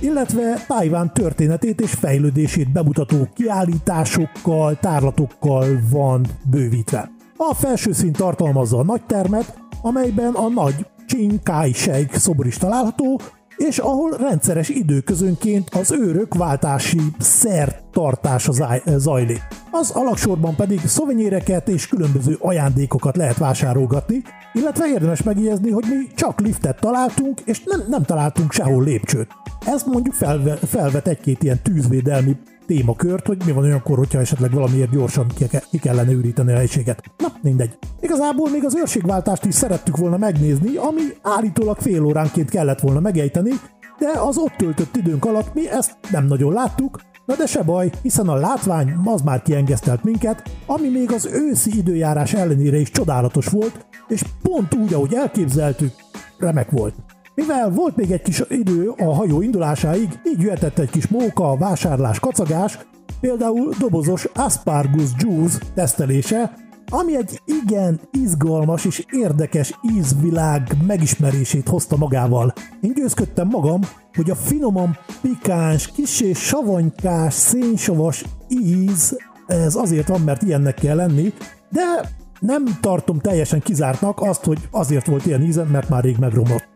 illetve 0.01 0.65
Tájván 0.69 1.13
történetét 1.13 1.81
és 1.81 1.91
fejlődését 1.93 2.73
bemutató 2.73 3.29
kiállításokkal, 3.35 4.79
tárlatokkal 4.81 5.67
van 5.91 6.27
bővítve. 6.51 7.11
A 7.37 7.55
felső 7.55 7.93
szint 7.93 8.17
tartalmazza 8.17 8.79
a 8.79 8.85
nagy 8.85 9.05
termet, 9.07 9.59
amelyben 9.83 10.35
a 10.35 10.49
nagy 10.49 10.87
Chiang 11.07 11.43
Kai-shek 11.43 12.15
szobor 12.15 12.47
is 12.47 12.57
található, 12.57 13.21
és 13.57 13.79
ahol 13.79 14.11
rendszeres 14.11 14.69
időközönként 14.69 15.69
az 15.75 15.93
őrök 15.93 16.35
váltási 16.35 17.01
szertartása 17.19 18.53
záj- 18.53 18.83
zajlik. 18.97 19.43
Az 19.71 19.91
alaksorban 19.91 20.55
pedig 20.55 20.81
szovenyéreket 20.87 21.69
és 21.69 21.89
különböző 21.89 22.37
ajándékokat 22.41 23.17
lehet 23.17 23.39
vásárolgatni, 23.39 24.23
illetve 24.53 24.89
érdemes 24.89 25.23
megjegyezni, 25.23 25.71
hogy 25.71 25.85
mi 25.89 26.07
csak 26.15 26.41
liftet 26.41 26.81
találtunk, 26.81 27.41
és 27.41 27.63
nem, 27.65 27.81
nem 27.89 28.03
találtunk 28.03 28.53
sehol 28.53 28.85
lépcsőt. 28.85 29.29
Ez 29.67 29.83
mondjuk 29.83 30.15
felve, 30.15 30.57
felvet 30.57 31.09
egy-két 31.09 31.43
ilyen 31.43 31.63
tűzvédelmi 31.63 32.37
témakört, 32.67 33.27
hogy 33.27 33.43
mi 33.47 33.53
van 33.53 33.65
olyankor, 33.65 33.99
hogyha 33.99 34.21
esetleg 34.21 34.53
valamiért 34.53 34.91
gyorsan 34.91 35.27
ki, 35.37 35.47
ke- 35.47 35.69
ki 35.71 35.79
kellene 35.79 36.13
üríteni 36.13 36.53
a 36.53 36.57
helységet. 36.57 37.03
Na, 37.17 37.33
mindegy. 37.43 37.79
Igazából 38.01 38.51
még 38.51 38.65
az 38.65 38.77
őrségváltást 38.77 39.45
is 39.45 39.55
szerettük 39.55 39.97
volna 39.97 40.17
megnézni, 40.17 40.77
ami 40.77 41.03
állítólag 41.23 41.77
fél 41.79 42.05
óránként 42.05 42.51
kellett 42.51 42.81
volna 42.81 43.01
megejteni, 43.01 43.51
de 43.99 44.09
az 44.19 44.37
ott 44.37 44.53
töltött 44.57 44.97
időnk 44.97 45.25
alatt 45.25 45.55
mi 45.55 45.71
ezt 45.71 45.97
nem 46.11 46.27
nagyon 46.27 46.53
láttuk, 46.53 47.01
Na 47.27 47.37
de 47.37 47.47
se 47.47 47.63
baj, 47.63 47.91
hiszen 48.03 48.29
a 48.29 48.35
látvány 48.35 48.95
az 49.05 49.23
már 49.23 49.43
kiengesztelt 49.43 50.05
minket, 50.05 50.43
ami 50.67 50.89
még 50.89 51.13
az 51.13 51.27
őszi 51.27 51.77
időjárás 51.77 52.33
ellenére 52.33 52.77
is 52.77 52.91
csodálatos 52.91 53.47
volt, 53.47 53.87
és 54.09 54.23
pont 54.43 54.75
úgy, 54.75 54.95
ahogy 54.95 55.15
elképzeltük, 55.15 55.93
remek 56.39 56.71
volt. 56.71 56.95
Mivel 57.35 57.71
volt 57.71 57.97
még 57.97 58.11
egy 58.11 58.23
kis 58.23 58.43
idő 58.49 58.89
a 58.89 59.15
hajó 59.15 59.43
indulásáig, 59.43 60.21
így 60.25 60.41
jöhetett 60.41 60.79
egy 60.79 60.91
kis 60.91 61.09
móka, 61.09 61.57
vásárlás, 61.57 62.21
kacagás, 62.21 62.79
például 63.21 63.75
dobozos 63.79 64.29
aspargus 64.35 65.11
juice 65.19 65.59
tesztelése, 65.75 66.55
ami 66.89 67.17
egy 67.17 67.41
igen 67.45 68.01
izgalmas 68.11 68.85
és 68.85 69.05
érdekes 69.11 69.79
ízvilág 69.97 70.77
megismerését 70.87 71.69
hozta 71.69 71.97
magával. 71.97 72.53
Én 72.81 72.93
győzködtem 72.95 73.49
magam, 73.49 73.81
hogy 74.15 74.31
a 74.31 74.35
finoman 74.35 74.99
pikáns, 75.21 75.93
kisé 75.93 76.33
savanykás, 76.33 77.35
szénsavas 77.35 78.25
íz, 78.49 79.19
ez 79.47 79.75
azért 79.75 80.09
van, 80.09 80.21
mert 80.21 80.43
ilyennek 80.43 80.75
kell 80.75 80.97
lenni, 80.97 81.33
de 81.71 82.11
nem 82.41 82.65
tartom 82.81 83.19
teljesen 83.19 83.61
kizártnak 83.61 84.21
azt, 84.21 84.45
hogy 84.45 84.69
azért 84.71 85.07
volt 85.07 85.27
ilyen 85.27 85.43
íze, 85.43 85.65
mert 85.65 85.89
már 85.89 86.05
rég 86.05 86.17
megromlott. 86.19 86.74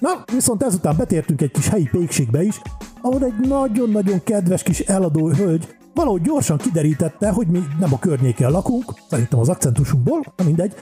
Na, 0.00 0.24
viszont 0.32 0.62
ezután 0.62 0.96
betértünk 0.96 1.40
egy 1.40 1.50
kis 1.50 1.68
helyi 1.68 1.88
pékségbe 1.92 2.42
is, 2.42 2.60
ahol 3.00 3.24
egy 3.24 3.48
nagyon-nagyon 3.48 4.22
kedves 4.24 4.62
kis 4.62 4.80
eladó 4.80 5.28
hölgy 5.28 5.68
valahogy 5.94 6.22
gyorsan 6.22 6.56
kiderítette, 6.56 7.30
hogy 7.30 7.46
mi 7.46 7.62
nem 7.80 7.92
a 7.92 7.98
környéken 7.98 8.50
lakunk, 8.50 8.84
szerintem 9.08 9.38
az 9.38 9.48
akcentusunkból, 9.48 10.20
na 10.36 10.44
mindegy, 10.44 10.74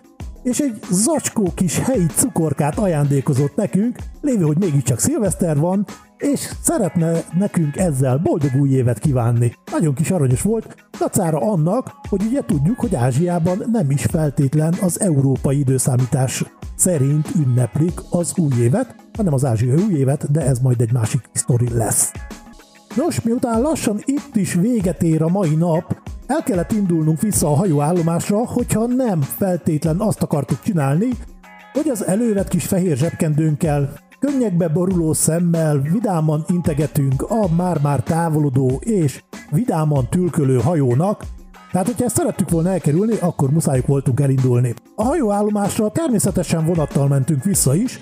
és 0.43 0.59
egy 0.59 0.79
zacskó 0.91 1.53
kis 1.55 1.79
helyi 1.79 2.07
cukorkát 2.07 2.79
ajándékozott 2.79 3.57
nekünk, 3.57 3.97
lévő, 4.21 4.45
hogy 4.45 4.59
mégiscsak 4.59 4.99
szilveszter 4.99 5.59
van, 5.59 5.87
és 6.19 6.51
szeretne 6.63 7.23
nekünk 7.39 7.77
ezzel 7.77 8.19
boldog 8.19 8.51
új 8.61 8.71
évet 8.71 8.99
kívánni. 8.99 9.53
Nagyon 9.71 9.95
kis 9.95 10.11
aranyos 10.11 10.43
volt, 10.43 10.77
dacára 10.99 11.39
annak, 11.39 11.95
hogy 12.09 12.23
ugye 12.29 12.41
tudjuk, 12.47 12.81
hogy 12.81 12.95
Ázsiában 12.95 13.63
nem 13.73 13.91
is 13.91 14.05
feltétlen 14.05 14.75
az 14.83 15.01
európai 15.01 15.59
időszámítás 15.59 16.45
szerint 16.77 17.29
ünneplik 17.37 18.01
az 18.11 18.33
új 18.37 18.53
évet, 18.61 18.95
hanem 19.17 19.33
az 19.33 19.45
ázsiai 19.45 19.83
új 19.83 19.95
évet, 19.95 20.31
de 20.31 20.41
ez 20.41 20.59
majd 20.59 20.81
egy 20.81 20.93
másik 20.93 21.21
sztori 21.33 21.69
lesz. 21.75 22.13
Nos, 22.97 23.21
miután 23.21 23.61
lassan 23.61 24.01
itt 24.05 24.37
is 24.37 24.55
véget 24.55 25.03
ér 25.03 25.23
a 25.23 25.29
mai 25.29 25.55
nap, 25.55 25.97
el 26.27 26.43
kellett 26.43 26.73
indulnunk 26.73 27.21
vissza 27.21 27.49
a 27.49 27.55
hajóállomásra, 27.55 28.47
hogyha 28.47 28.87
nem 28.87 29.21
feltétlen 29.21 30.01
azt 30.01 30.23
akartuk 30.23 30.63
csinálni, 30.63 31.09
hogy 31.73 31.89
az 31.89 32.07
elővet 32.07 32.49
kis 32.49 32.67
fehér 32.67 32.97
zsebkendőnkkel, 32.97 33.93
könnyekbe 34.19 34.69
boruló 34.69 35.13
szemmel 35.13 35.79
vidáman 35.79 36.45
integetünk 36.49 37.23
a 37.23 37.49
már-már 37.57 38.03
távolodó 38.03 38.81
és 38.81 39.23
vidáman 39.51 40.09
tülkölő 40.09 40.59
hajónak, 40.59 41.25
tehát, 41.73 41.87
hogyha 41.87 42.05
ezt 42.05 42.17
szerettük 42.17 42.51
volna 42.51 42.69
elkerülni, 42.69 43.15
akkor 43.21 43.51
muszájuk 43.51 43.87
voltunk 43.87 44.21
elindulni. 44.21 44.75
A 44.95 45.03
hajóállomásra 45.03 45.91
természetesen 45.91 46.65
vonattal 46.65 47.09
mentünk 47.09 47.45
vissza 47.45 47.75
is, 47.75 48.01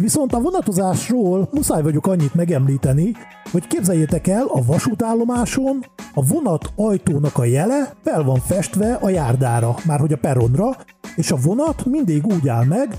Viszont 0.00 0.32
a 0.32 0.40
vonatozásról 0.40 1.48
muszáj 1.52 1.82
vagyok 1.82 2.06
annyit 2.06 2.34
megemlíteni, 2.34 3.12
hogy 3.52 3.66
képzeljétek 3.66 4.26
el, 4.26 4.46
a 4.46 4.64
vasútállomáson 4.64 5.84
a 6.14 6.24
vonat 6.24 6.72
ajtónak 6.76 7.38
a 7.38 7.44
jele 7.44 7.92
fel 8.04 8.22
van 8.22 8.40
festve 8.40 8.92
a 8.92 9.08
járdára, 9.08 9.74
már 9.86 10.00
hogy 10.00 10.12
a 10.12 10.16
peronra, 10.16 10.76
és 11.16 11.30
a 11.30 11.36
vonat 11.36 11.84
mindig 11.84 12.26
úgy 12.26 12.48
áll 12.48 12.64
meg, 12.64 12.96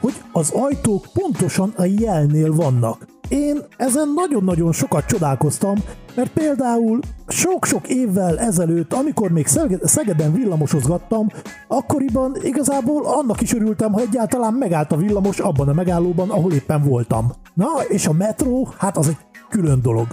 hogy 0.00 0.14
az 0.32 0.50
ajtók 0.50 1.06
pontosan 1.12 1.72
a 1.76 1.84
jelnél 1.84 2.54
vannak. 2.54 3.06
Én 3.28 3.58
ezen 3.76 4.12
nagyon-nagyon 4.14 4.72
sokat 4.72 5.04
csodálkoztam, 5.04 5.74
mert 6.14 6.32
például 6.32 7.00
sok-sok 7.28 7.88
évvel 7.88 8.38
ezelőtt, 8.38 8.92
amikor 8.92 9.30
még 9.30 9.46
Szege- 9.46 9.88
Szegeden 9.88 10.32
villamosozgattam, 10.32 11.26
akkoriban 11.68 12.36
igazából 12.42 13.06
annak 13.06 13.40
is 13.40 13.54
örültem, 13.54 13.92
ha 13.92 14.00
egyáltalán 14.00 14.54
megállt 14.54 14.92
a 14.92 14.96
villamos 14.96 15.38
abban 15.38 15.68
a 15.68 15.72
megállóban, 15.72 16.30
ahol 16.30 16.52
éppen 16.52 16.82
voltam. 16.82 17.30
Na, 17.54 17.68
és 17.88 18.06
a 18.06 18.12
metró, 18.12 18.68
hát 18.78 18.96
az 18.96 19.08
egy 19.08 19.16
külön 19.48 19.82
dolog. 19.82 20.06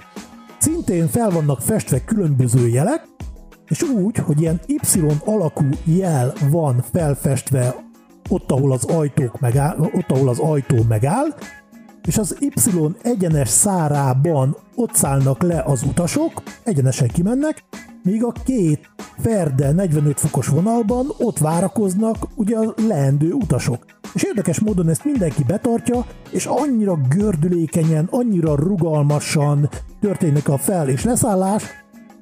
Szintén 0.58 1.08
fel 1.08 1.30
vannak 1.30 1.62
festve 1.62 2.04
különböző 2.04 2.67
jelek, 2.67 3.08
és 3.67 3.82
úgy, 3.82 4.17
hogy 4.17 4.41
ilyen 4.41 4.60
Y 4.65 4.80
alakú 5.26 5.65
jel 5.84 6.34
van 6.50 6.84
felfestve 6.91 7.76
ott, 8.28 8.52
ahol 8.52 8.72
az 8.72 8.84
ajtók 8.84 9.40
megáll, 9.40 9.78
ott, 9.80 10.12
ahol 10.12 10.30
az 10.30 10.40
ajtó 10.40 10.76
megáll, 10.88 11.36
és 12.08 12.18
az 12.18 12.38
Y 12.40 12.52
egyenes 13.02 13.50
szárában 13.50 14.58
ott 14.76 14.94
szállnak 14.94 15.42
le 15.42 15.63
az 15.66 15.84
utasok, 15.84 16.44
egyenesen 16.63 17.08
kimennek, 17.08 17.63
míg 18.04 18.24
a 18.24 18.32
két 18.44 18.90
ferde 19.18 19.72
45 19.72 20.20
fokos 20.20 20.48
vonalban 20.48 21.08
ott 21.18 21.38
várakoznak 21.38 22.28
ugye 22.36 22.58
a 22.58 22.74
leendő 22.88 23.32
utasok. 23.32 23.86
És 24.13 24.24
érdekes 24.24 24.60
módon 24.60 24.90
ezt 24.90 25.06
mindenki 25.06 25.44
betartja, 25.44 26.06
és 26.32 26.46
annyira 26.46 27.00
gördülékenyen, 27.16 28.08
annyira 28.12 28.56
rugalmasan 28.56 29.70
történik 30.02 30.50
a 30.50 30.58
fel- 30.58 30.90
és 30.90 31.04
leszállás, 31.04 31.63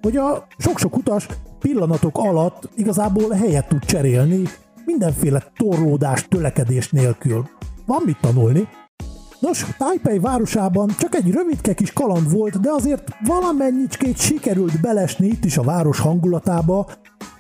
hogy 0.02 0.18
a 0.18 0.48
sok-sok 0.58 0.96
utas 0.96 1.28
pillanatok 1.60 2.18
alatt 2.18 2.70
igazából 2.76 3.30
helyet 3.30 3.68
tud 3.68 3.86
cserélni 3.86 4.44
mindenféle 4.86 5.44
torlódás, 5.58 6.28
tölekedés 6.28 6.90
nélkül. 6.90 7.50
Van 7.86 8.02
mit 8.06 8.18
tanulni. 8.22 8.68
Nos, 9.40 9.66
Taipei 9.78 10.20
városában 10.20 10.90
csak 11.00 11.16
egy 11.16 11.32
rövidke 11.32 11.74
kis 11.74 11.94
kaland 11.94 12.32
volt, 12.32 12.60
de 12.60 12.70
azért 12.72 13.04
valamennyicskét 13.26 14.18
sikerült 14.18 14.82
belesni 14.82 15.28
itt 15.28 15.46
is 15.46 15.58
a 15.58 15.64
város 15.64 16.00
hangulatába, 16.00 16.88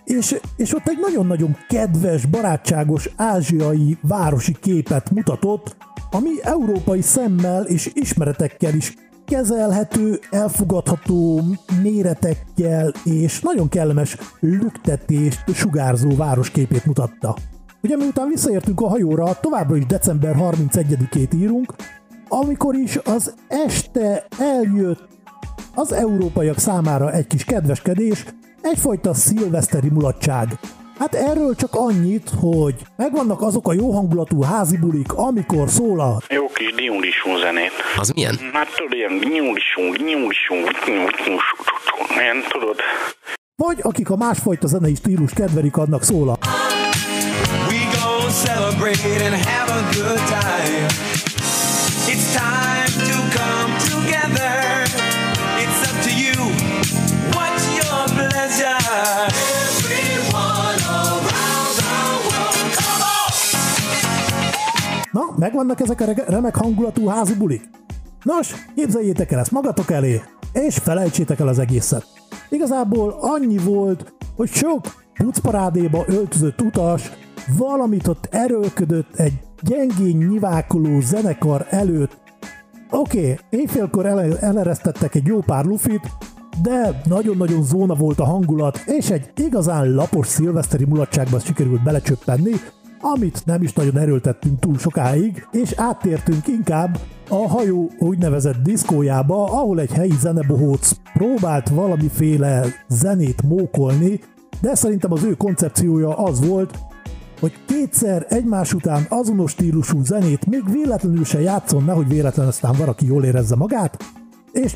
és, 0.03 0.35
és 0.55 0.73
ott 0.73 0.87
egy 0.87 0.97
nagyon-nagyon 1.01 1.57
kedves, 1.67 2.25
barátságos 2.25 3.09
ázsiai 3.15 3.97
városi 4.01 4.55
képet 4.61 5.11
mutatott, 5.11 5.75
ami 6.11 6.29
európai 6.41 7.01
szemmel 7.01 7.63
és 7.63 7.91
ismeretekkel 7.93 8.73
is 8.73 8.93
kezelhető, 9.25 10.19
elfogadható 10.29 11.41
méretekkel 11.81 12.91
és 13.03 13.41
nagyon 13.41 13.69
kellemes 13.69 14.17
lüktetést 14.39 15.43
sugárzó 15.53 16.15
városképét 16.15 16.85
mutatta. 16.85 17.35
Ugye 17.81 17.95
miután 17.95 18.27
visszaértünk 18.27 18.81
a 18.81 18.87
hajóra, 18.87 19.39
továbbra 19.41 19.75
is 19.75 19.85
december 19.85 20.35
31-ét 20.39 21.35
írunk, 21.35 21.73
amikor 22.27 22.75
is 22.75 22.99
az 23.03 23.33
este 23.47 24.25
eljött 24.39 25.07
az 25.75 25.91
európaiak 25.91 26.57
számára 26.57 27.11
egy 27.11 27.27
kis 27.27 27.43
kedveskedés, 27.43 28.25
egyfajta 28.61 29.13
szilveszteri 29.13 29.89
mulatság. 29.89 30.59
Hát 30.99 31.13
erről 31.15 31.55
csak 31.55 31.75
annyit, 31.75 32.29
hogy 32.39 32.75
megvannak 32.95 33.41
azok 33.41 33.67
a 33.67 33.73
jó 33.73 33.91
hangulatú 33.91 34.41
házi 34.41 34.77
bulik, 34.77 35.13
amikor 35.13 35.69
szól 35.69 35.99
a 35.99 36.17
Jó 36.29 36.47
kis 36.47 36.73
diulisú 36.75 37.37
zenét. 37.37 37.71
Az 37.97 38.09
milyen? 38.09 38.39
Hát 38.53 38.67
tudod, 38.75 38.93
ilyen 38.93 39.19
diulisú, 39.19 40.05
diulisú, 40.05 40.53
ilyen 42.17 42.43
tudod, 42.49 42.75
vagy 43.55 43.79
akik 43.81 44.09
a 44.09 44.15
másfajta 44.15 44.67
zenei 44.67 44.95
stílus 44.95 45.33
kedvelik, 45.33 45.77
annak 45.77 46.03
szól 46.03 46.29
a 46.29 46.37
We 47.67 47.79
gon' 47.99 48.29
celebrate 48.31 49.25
and 49.25 49.35
have 49.35 49.71
a 49.71 49.81
good 49.93 50.19
time. 50.27 50.94
Megvannak 65.45 65.79
ezek 65.79 66.01
a 66.01 66.05
remek 66.27 66.55
hangulatú 66.55 67.07
házi 67.07 67.35
bulik? 67.35 67.69
Nos, 68.23 68.53
képzeljétek 68.75 69.31
el 69.31 69.39
ezt 69.39 69.51
magatok 69.51 69.91
elé, 69.91 70.21
és 70.53 70.77
felejtsétek 70.77 71.39
el 71.39 71.47
az 71.47 71.59
egészet. 71.59 72.05
Igazából 72.49 73.15
annyi 73.19 73.57
volt, 73.57 74.13
hogy 74.35 74.49
sok 74.49 74.81
pucparádéba 75.13 76.03
öltözött 76.07 76.61
utas 76.61 77.11
valamit 77.57 78.07
ott 78.07 78.27
erőlködött 78.31 79.15
egy 79.15 79.33
gyengén 79.61 80.17
nyivákoló 80.17 80.99
zenekar 80.99 81.65
előtt. 81.69 82.17
Oké, 82.91 83.19
okay, 83.19 83.37
éjfélkor 83.49 84.05
ele- 84.05 84.41
eleresztettek 84.41 85.15
egy 85.15 85.25
jó 85.25 85.39
pár 85.39 85.65
lufit, 85.65 86.11
de 86.61 87.01
nagyon-nagyon 87.05 87.63
zóna 87.63 87.93
volt 87.93 88.19
a 88.19 88.25
hangulat, 88.25 88.77
és 88.85 89.09
egy 89.09 89.31
igazán 89.35 89.93
lapos 89.93 90.27
szilveszteri 90.27 90.85
mulatságba 90.85 91.39
sikerült 91.39 91.83
belecsöppenni, 91.83 92.53
amit 92.99 93.45
nem 93.45 93.61
is 93.61 93.73
nagyon 93.73 93.97
erőltettünk 93.97 94.59
túl 94.59 94.77
sokáig, 94.77 95.47
és 95.51 95.73
áttértünk 95.75 96.47
inkább 96.47 96.99
a 97.29 97.49
hajó 97.49 97.91
úgynevezett 97.99 98.61
diszkójába, 98.63 99.43
ahol 99.43 99.79
egy 99.79 99.91
helyi 99.91 100.15
zenebohóc 100.19 100.91
próbált 101.13 101.69
valamiféle 101.69 102.65
zenét 102.87 103.41
mókolni, 103.41 104.19
de 104.61 104.75
szerintem 104.75 105.11
az 105.11 105.23
ő 105.23 105.33
koncepciója 105.33 106.17
az 106.17 106.47
volt, 106.47 106.79
hogy 107.39 107.53
kétszer 107.65 108.25
egymás 108.29 108.73
után 108.73 109.05
azonos 109.09 109.51
stílusú 109.51 110.03
zenét 110.03 110.45
még 110.45 110.71
véletlenül 110.71 111.23
se 111.23 111.41
játszon, 111.41 111.83
nehogy 111.83 112.07
véletlen 112.07 112.47
aztán 112.47 112.75
valaki 112.77 113.05
jól 113.05 113.23
érezze 113.23 113.55
magát, 113.55 114.03
és 114.51 114.75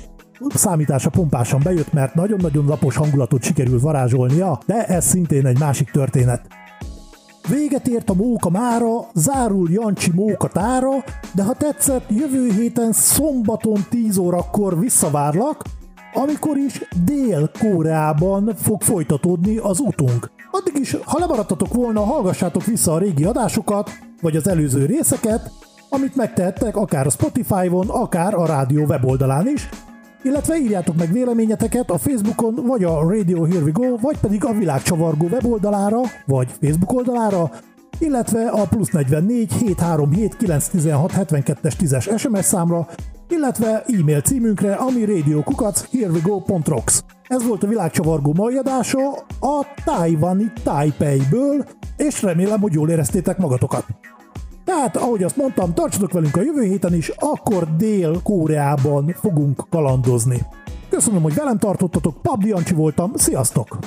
számítása 0.54 1.10
pompásan 1.10 1.60
bejött, 1.64 1.94
mert 1.94 2.16
nagyon-nagyon 2.16 2.66
lapos 2.66 2.96
hangulatot 2.96 3.44
sikerül 3.44 3.80
varázsolnia, 3.80 4.60
de 4.66 4.86
ez 4.86 5.06
szintén 5.06 5.46
egy 5.46 5.60
másik 5.60 5.92
történet. 5.92 6.48
Véget 7.50 7.88
ért 7.88 8.10
a 8.10 8.14
móka 8.14 8.50
mára, 8.50 9.08
zárul 9.14 9.70
Jancsi 9.72 10.12
móka 10.14 10.48
tára, 10.48 10.92
de 11.34 11.44
ha 11.44 11.54
tetszett, 11.54 12.06
jövő 12.10 12.52
héten 12.52 12.92
szombaton 12.92 13.86
10 13.90 14.18
órakor 14.18 14.80
visszavárlak, 14.80 15.64
amikor 16.14 16.58
is 16.58 16.82
Dél-Koreában 17.06 18.56
fog 18.56 18.82
folytatódni 18.82 19.58
az 19.58 19.80
utunk. 19.80 20.32
Addig 20.52 20.76
is, 20.76 20.98
ha 21.06 21.20
lemaradtatok 21.20 21.74
volna, 21.74 22.04
hallgassátok 22.04 22.64
vissza 22.64 22.94
a 22.94 22.98
régi 22.98 23.24
adásokat, 23.24 23.90
vagy 24.22 24.36
az 24.36 24.48
előző 24.48 24.86
részeket, 24.86 25.52
amit 25.90 26.16
megtehettek 26.16 26.76
akár 26.76 27.06
a 27.06 27.10
Spotify-on, 27.10 27.90
akár 27.90 28.34
a 28.34 28.46
rádió 28.46 28.86
weboldalán 28.86 29.48
is, 29.48 29.70
illetve 30.24 30.58
írjátok 30.58 30.96
meg 30.96 31.12
véleményeteket 31.12 31.90
a 31.90 31.98
Facebookon, 31.98 32.56
vagy 32.66 32.84
a 32.84 33.10
Radio 33.10 33.44
Here 33.44 33.64
We 33.64 33.72
Go, 33.72 33.98
vagy 33.98 34.18
pedig 34.18 34.46
a 34.46 34.54
Világcsavargó 34.54 35.28
weboldalára, 35.28 36.02
vagy 36.26 36.48
Facebook 36.62 36.94
oldalára, 36.94 37.52
illetve 38.00 38.48
a 38.48 38.68
plusz 38.68 38.90
44 38.90 39.54
737 39.54 40.38
916 40.38 41.12
72-es 41.16 41.74
10-es 41.80 42.18
SMS 42.18 42.46
számra, 42.46 42.88
illetve 43.30 43.84
e-mail 44.00 44.22
címünkre, 44.22 44.74
ami 44.74 45.06
radiokukac 45.06 45.90
herewego.rocks. 45.92 47.04
Ez 47.28 47.48
volt 47.48 47.64
a 47.64 47.68
világcsavargó 47.68 48.34
mai 48.34 48.56
adása 48.56 49.12
a 49.40 49.66
Taiwani 49.86 50.52
Taipei-ből, 50.64 51.66
és 51.98 52.22
remélem, 52.22 52.60
hogy 52.60 52.74
jól 52.74 52.90
éreztétek 52.90 53.38
magatokat. 53.38 53.86
Tehát, 54.70 54.98
ahogy 54.98 55.24
azt 55.24 55.36
mondtam, 55.36 55.74
tartsatok 55.74 56.12
velünk 56.12 56.36
a 56.36 56.42
jövő 56.42 56.64
héten 56.64 56.94
is, 56.94 57.12
akkor 57.16 57.76
Dél-Koreában 57.78 59.16
fogunk 59.20 59.66
kalandozni. 59.70 60.42
Köszönöm, 60.90 61.22
hogy 61.22 61.34
velem 61.34 61.58
tartottatok, 61.58 62.22
Pabdi 62.22 62.48
Jancsi 62.48 62.74
voltam, 62.74 63.12
sziasztok! 63.16 63.78